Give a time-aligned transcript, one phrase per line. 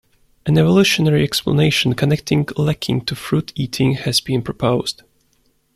[0.47, 5.03] An evolutionary explanation connecting lekking to fruit-eating has been proposed.